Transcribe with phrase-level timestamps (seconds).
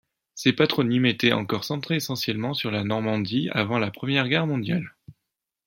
[0.33, 4.95] Ces patronymes étaient encore centrés essentiellement sur la Normandie avant la première guerre mondiale.